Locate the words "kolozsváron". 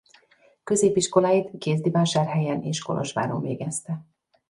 2.81-3.41